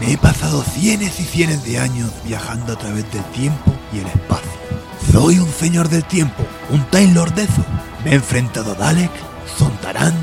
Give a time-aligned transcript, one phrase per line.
[0.00, 4.06] Me he pasado cientos y cientos de años viajando a través del tiempo y el
[4.06, 4.50] espacio.
[5.12, 7.64] Soy un señor del tiempo, un Time Lord de eso.
[8.04, 9.10] Me he enfrentado a Dalek,
[9.58, 10.14] Zontarán,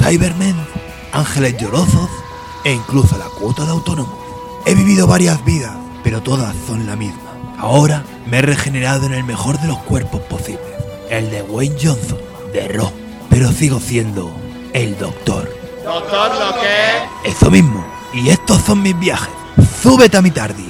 [0.00, 0.54] Cybermen,
[1.12, 2.08] ángeles llorosos
[2.64, 4.14] e incluso a la cuota de autónomos.
[4.66, 5.74] He vivido varias vidas,
[6.04, 7.20] pero todas son la misma.
[7.58, 10.60] Ahora me he regenerado en el mejor de los cuerpos posibles,
[11.10, 12.18] el de Wayne Johnson,
[12.52, 12.92] de Raw,
[13.30, 14.32] pero sigo siendo
[14.72, 15.50] el doctor.
[15.84, 17.30] ¿Doctor lo qué?
[17.30, 17.84] Eso mismo,
[18.14, 19.34] y estos son mis viajes.
[19.82, 20.64] Súbete a mi tardis.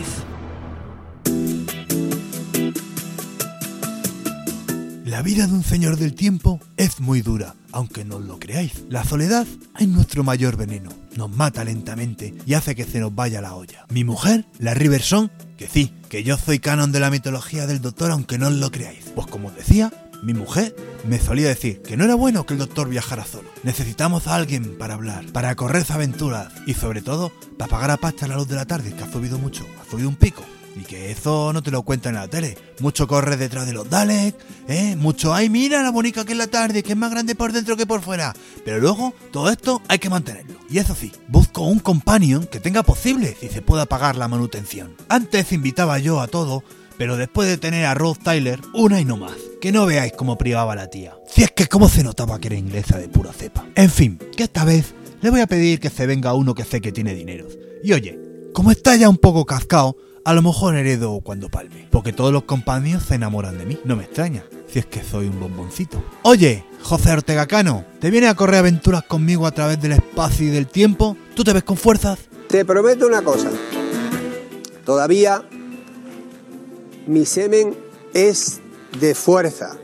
[5.05, 8.83] La vida de un señor del tiempo es muy dura, aunque no lo creáis.
[8.89, 9.47] La soledad
[9.79, 10.91] es nuestro mayor veneno.
[11.17, 13.87] Nos mata lentamente y hace que se nos vaya la olla.
[13.91, 18.11] Mi mujer, la Riverson, que sí, que yo soy canon de la mitología del doctor,
[18.11, 19.05] aunque no os lo creáis.
[19.15, 19.93] Pues como os decía,
[20.25, 20.75] mi mujer
[21.07, 23.49] me solía decir que no era bueno que el doctor viajara solo.
[23.63, 28.27] Necesitamos a alguien para hablar, para correr aventuras y sobre todo para pagar a pasta
[28.27, 30.43] la luz de la tarde, que ha subido mucho, ha subido un pico.
[30.77, 32.59] Y que eso no te lo cuentan en la tele.
[32.81, 34.37] Mucho corre detrás de los Daleks,
[34.67, 34.97] ¿eh?
[34.97, 37.77] Mucho, ay, mira la bonita que es la tarde, que es más grande por dentro
[37.77, 38.35] que por fuera.
[38.65, 40.59] Pero luego, todo esto hay que mantenerlo.
[40.69, 44.97] Y eso sí, busco un companion que tenga posible si se pueda pagar la manutención.
[45.09, 46.65] Antes invitaba yo a todo,
[46.99, 49.54] pero después de tener a Rose Tyler, una y no más.
[49.65, 51.17] Que no veáis cómo privaba la tía.
[51.27, 53.65] Si es que cómo se notaba que era inglesa de pura cepa.
[53.77, 56.83] En fin, que esta vez le voy a pedir que se venga uno que sé
[56.83, 57.49] que tiene dinero.
[57.83, 58.21] Y oye,
[58.53, 61.89] como está ya un poco cascado, a lo mejor heredo cuando palme.
[61.91, 63.79] Porque todos los compañeros se enamoran de mí.
[63.87, 66.05] No me extraña, si es que soy un bomboncito.
[66.25, 70.51] Oye, José Ortega Cano, ¿te vienes a correr aventuras conmigo a través del espacio y
[70.51, 71.17] del tiempo?
[71.35, 72.19] ¿Tú te ves con fuerzas?
[72.49, 73.49] Te prometo una cosa.
[74.85, 75.43] Todavía
[77.07, 77.75] mi semen
[78.13, 78.61] es
[79.01, 79.77] de fuerza.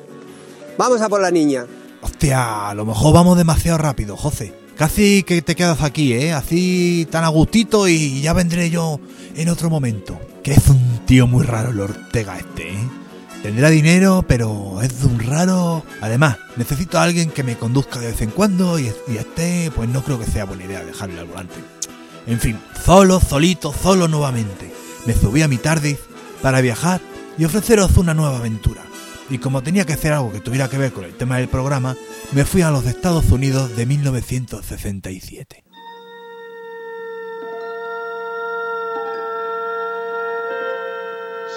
[0.78, 1.66] Vamos a por la niña.
[2.02, 4.54] Hostia, a lo mejor vamos demasiado rápido, José.
[4.76, 6.32] Casi que te quedas aquí, ¿eh?
[6.32, 8.98] Así tan a gustito y ya vendré yo
[9.36, 10.18] en otro momento.
[10.42, 12.88] Que es un tío muy raro el Ortega este, ¿eh?
[13.42, 15.82] Tendrá dinero, pero es un raro...
[16.00, 19.88] Además, necesito a alguien que me conduzca de vez en cuando y, y este, pues
[19.88, 21.54] no creo que sea buena idea dejarle al volante.
[22.26, 24.72] En fin, solo, solito, solo nuevamente.
[25.06, 25.98] Me subí a mi tardis
[26.42, 27.00] para viajar
[27.38, 28.69] y ofreceros una nueva aventura.
[29.30, 31.96] Y como tenía que hacer algo que tuviera que ver con el tema del programa,
[32.32, 35.64] me fui a los Estados Unidos de 1967.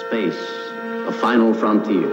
[0.08, 0.38] Space,
[1.08, 2.08] a final frontier.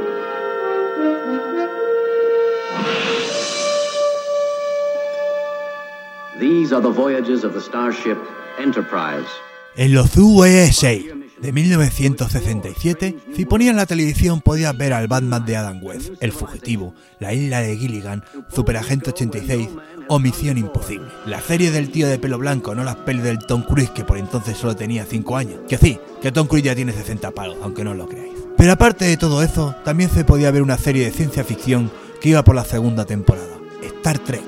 [6.40, 8.18] These are the voyages of the starship
[8.58, 9.28] Enterprise.
[9.76, 11.00] En los USA
[11.42, 16.94] de 1967, si ponían la televisión podías ver al Batman de Adam West, El Fugitivo,
[17.20, 19.70] La Isla de Gilligan, Superagente 86
[20.08, 21.08] o Misión Imposible.
[21.26, 24.18] La serie del tío de pelo blanco, no las pelis del Tom Cruise que por
[24.18, 25.60] entonces solo tenía 5 años.
[25.68, 28.34] Que sí, que Tom Cruise ya tiene 60 palos, aunque no lo creáis.
[28.56, 31.92] Pero aparte de todo eso, también se podía ver una serie de ciencia ficción
[32.22, 34.44] que iba por la segunda temporada, Star Trek.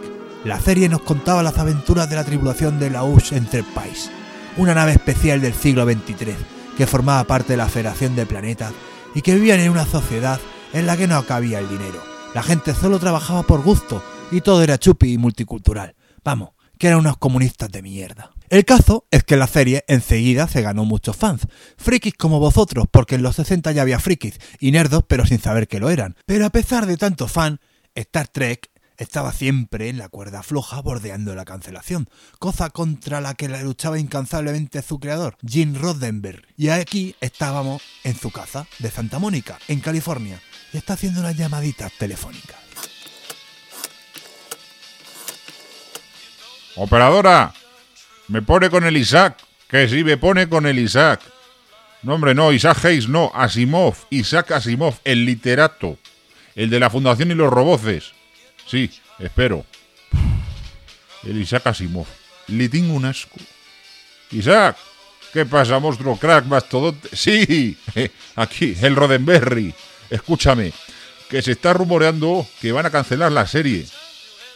[0.45, 4.11] La serie nos contaba las aventuras de la tripulación de la US Enterprise,
[4.57, 8.73] una nave especial del siglo XXIII que formaba parte de la Federación de Planetas
[9.16, 10.39] y que vivían en una sociedad
[10.73, 12.01] en la que no cabía el dinero.
[12.34, 15.95] La gente solo trabajaba por gusto y todo era chupi y multicultural.
[16.23, 18.31] Vamos, que eran unos comunistas de mierda.
[18.50, 21.47] El caso es que la serie enseguida se ganó muchos fans,
[21.78, 25.67] frikis como vosotros, porque en los 60 ya había frikis y nerdos pero sin saber
[25.67, 26.16] que lo eran.
[26.25, 27.59] Pero a pesar de tanto fan,
[27.95, 32.09] Star Trek estaba siempre en la cuerda floja bordeando la cancelación,
[32.39, 36.43] cosa contra la que luchaba incansablemente su creador, Gene Roddenberry.
[36.57, 41.37] Y aquí estábamos en su casa de Santa Mónica, en California, y está haciendo unas
[41.37, 42.57] llamaditas telefónicas.
[46.75, 47.53] Operadora,
[48.27, 49.37] me pone con el Isaac,
[49.69, 51.21] que sí me pone con el Isaac.
[52.01, 55.97] No, hombre, no, Isaac Hayes, no, Asimov, Isaac Asimov, el literato,
[56.55, 58.13] el de la Fundación y los Roboces.
[58.66, 59.66] Sí, espero.
[61.24, 62.07] El Isaac Asimov.
[62.47, 63.38] Le tengo un asco.
[64.32, 64.78] Isaac,
[65.32, 67.09] ¿qué pasa, monstruo crack, mastodonte?
[67.16, 67.78] Sí,
[68.35, 69.73] aquí, el Roddenberry.
[70.09, 70.73] Escúchame,
[71.29, 73.85] que se está rumoreando que van a cancelar la serie.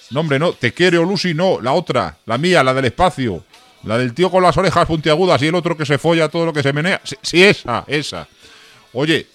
[0.10, 3.44] No, hombre, no, te quiero, Lucy, no, la otra, la mía, la del espacio.
[3.84, 6.54] La del tío con las orejas puntiagudas y el otro que se folla todo lo
[6.54, 7.02] que se menea.
[7.22, 8.28] Sí esa, esa.
[8.94, 9.28] Oye,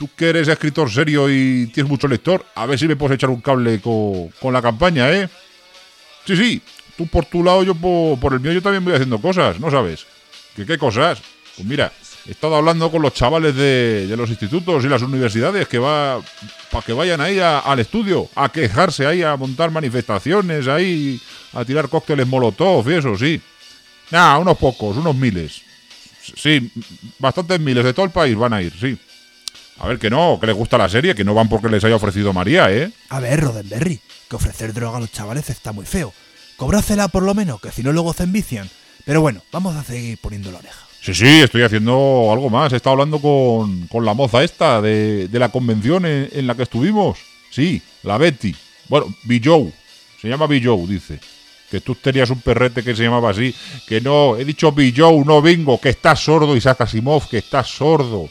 [0.00, 3.28] tú que eres escritor serio y tienes mucho lector, a ver si me puedes echar
[3.28, 5.28] un cable con, con la campaña, ¿eh?
[6.24, 6.62] Sí, sí,
[6.96, 9.70] tú por tu lado, yo por, por, el mío, yo también voy haciendo cosas, ¿no
[9.70, 10.06] sabes?
[10.56, 11.20] ¿Qué, qué cosas?
[11.54, 11.92] Pues mira,
[12.26, 16.18] he estado hablando con los chavales de, de los institutos y las universidades que va
[16.70, 21.20] para que vayan ahí a, al estudio, a quejarse ahí, a montar manifestaciones ahí,
[21.52, 23.38] a tirar cócteles molotov y eso, sí.
[24.10, 25.60] Nah, unos pocos, unos miles.
[26.36, 26.72] Sí,
[27.18, 28.98] bastantes miles de todo el país van a ir, sí.
[29.78, 31.96] A ver, que no, que les gusta la serie, que no van porque les haya
[31.96, 32.92] ofrecido María, ¿eh?
[33.08, 36.12] A ver, Roddenberry, que ofrecer droga a los chavales está muy feo.
[36.56, 38.68] Cobrácela por lo menos, que si no luego se envician.
[39.06, 40.86] Pero bueno, vamos a seguir poniendo la oreja.
[41.00, 42.72] Sí, sí, estoy haciendo algo más.
[42.72, 46.54] He estado hablando con, con la moza esta de, de la convención en, en, la
[46.54, 47.18] que estuvimos.
[47.50, 48.54] Sí, la Betty.
[48.88, 49.72] Bueno, Bijou.
[50.20, 51.18] Se llama Bijou, dice.
[51.70, 53.54] Que tú tenías un perrete que se llamaba así.
[53.88, 55.80] Que no, he dicho Bijou, no Bingo.
[55.80, 58.28] Que estás sordo, Isaac Asimov, que estás sordo.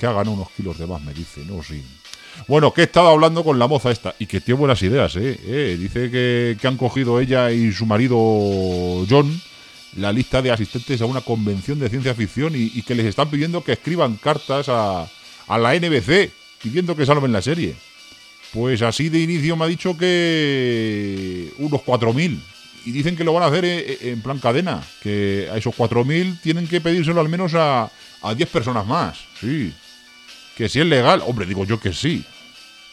[0.00, 1.84] Que hagan unos kilos de más, me dice, no, sí.
[2.48, 5.38] Bueno, que he estado hablando con la moza esta y que tiene buenas ideas, ¿eh?
[5.44, 8.16] eh dice que, que han cogido ella y su marido
[9.10, 9.38] John
[9.96, 13.62] la lista de asistentes a una convención de ciencia ficción y, que les están pidiendo
[13.62, 15.06] que escriban cartas a,
[15.48, 16.30] a la NBC
[16.62, 17.74] pidiendo que salven la serie.
[18.54, 22.38] Pues así de inicio me ha dicho que unos 4.000.
[22.86, 24.82] Y dicen que lo van a hacer en plan cadena.
[25.02, 27.90] Que a esos 4.000 tienen que pedírselo al menos a,
[28.22, 29.18] a 10 personas más.
[29.38, 29.72] Sí.
[30.60, 31.22] Que si es legal.
[31.26, 32.22] Hombre, digo yo que sí.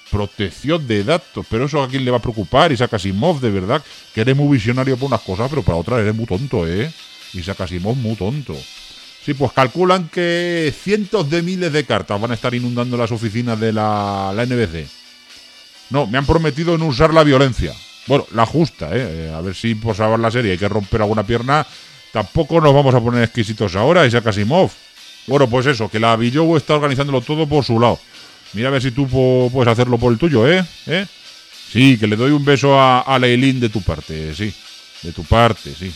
[0.09, 1.45] Protección de datos.
[1.49, 2.71] Pero eso a quién le va a preocupar.
[2.71, 3.83] Isaac Asimov, de verdad.
[4.15, 6.89] Que eres muy visionario por unas cosas, pero para otras eres muy tonto, ¿eh?
[7.33, 8.55] Isaac Asimov, muy tonto.
[9.25, 13.59] Sí, pues calculan que cientos de miles de cartas van a estar inundando las oficinas
[13.59, 14.87] de la, NBC.
[15.89, 17.73] No, me han prometido no usar la violencia.
[18.07, 19.33] Bueno, la justa, ¿eh?
[19.35, 21.67] A ver si por salvar la serie hay que romper alguna pierna.
[22.13, 24.71] Tampoco nos vamos a poner exquisitos ahora, Isaac Asimov.
[25.27, 27.99] Bueno, pues eso, que la Billow está organizándolo todo por su lado.
[28.53, 29.07] Mira a ver si tú
[29.51, 30.65] puedes hacerlo por el tuyo, ¿eh?
[30.87, 31.05] ¿eh?
[31.71, 34.53] Sí, que le doy un beso a, a Leilín de tu parte, sí.
[35.03, 35.93] De tu parte, sí.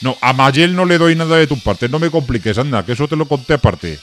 [0.00, 1.88] No, a Mayel no le doy nada de tu parte.
[1.88, 3.98] No me compliques, anda, que eso te lo conté aparte.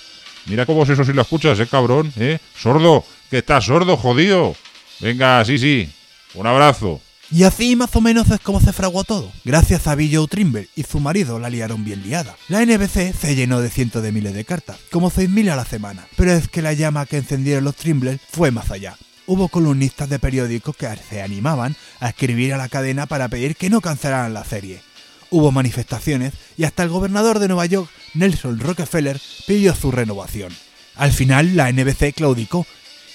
[0.46, 2.38] Mira cómo es eso si lo escuchas, eh, cabrón, eh.
[2.56, 4.56] Sordo, que estás sordo, jodido.
[5.00, 5.90] Venga, sí, sí.
[6.36, 7.02] Un abrazo.
[7.32, 9.32] Y así más o menos es como se fraguó todo.
[9.46, 12.36] Gracias a Bill Joe Trimble y su marido la liaron bien liada.
[12.48, 16.08] La NBC se llenó de cientos de miles de cartas, como 6.000 a la semana.
[16.16, 18.98] Pero es que la llama que encendieron los Trimble fue más allá.
[19.28, 23.70] Hubo columnistas de periódicos que se animaban a escribir a la cadena para pedir que
[23.70, 24.82] no cancelaran la serie.
[25.30, 30.52] Hubo manifestaciones y hasta el gobernador de Nueva York, Nelson Rockefeller, pidió su renovación.
[30.96, 32.66] Al final, la NBC claudicó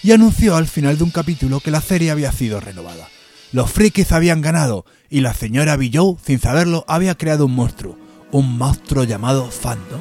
[0.05, 3.09] y anunció al final de un capítulo que la serie había sido renovada.
[3.55, 7.97] Los frikis habían ganado y la señora Billow, sin saberlo, había creado un monstruo,
[8.33, 10.01] un monstruo llamado Fando.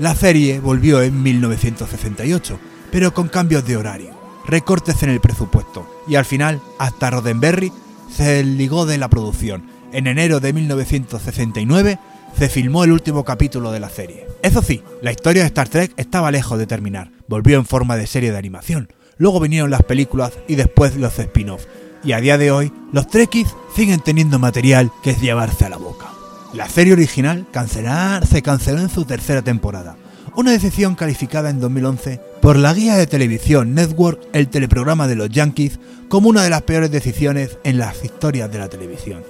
[0.00, 2.58] La serie volvió en 1968,
[2.90, 4.10] pero con cambios de horario,
[4.48, 7.72] recortes en el presupuesto y al final hasta Roddenberry
[8.12, 9.62] se desligó de la producción.
[9.92, 12.00] En enero de 1969
[12.36, 14.26] se filmó el último capítulo de la serie.
[14.42, 17.12] Eso sí, la historia de Star Trek estaba lejos de terminar.
[17.28, 18.92] Volvió en forma de serie de animación.
[19.18, 21.68] Luego vinieron las películas y después los spin-offs
[22.04, 25.76] y a día de hoy los Trekkies siguen teniendo material que es llevarse a la
[25.76, 26.06] boca.
[26.52, 29.96] La serie original cancelar se canceló en su tercera temporada,
[30.34, 35.30] una decisión calificada en 2011 por la guía de televisión Network, el teleprograma de los
[35.30, 35.78] Yankees,
[36.08, 39.22] como una de las peores decisiones en las historias de la televisión.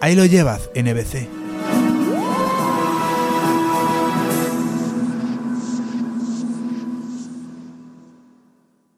[0.00, 1.41] Ahí lo llevas, NBC.